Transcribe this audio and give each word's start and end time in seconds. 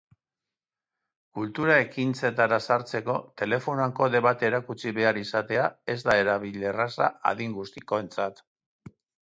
Kultura 1.39 1.75
ekintzetara 1.81 2.57
sartzeko 2.71 3.17
telefonoan 3.43 3.93
kode 4.01 4.23
bat 4.29 4.47
erakutsi 4.49 4.95
behar 5.01 5.21
izatea 5.25 5.69
ez 5.95 5.99
da 6.09 6.19
erabilerraza 6.23 7.13
adin 7.35 7.57
guztikoentzat. 7.61 8.47